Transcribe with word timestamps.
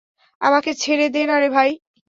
আমাকে 0.41 0.71
ছেড়ে 0.73 1.05
দে 1.09 1.21
নারে 1.25 1.49
ভাই। 1.49 1.69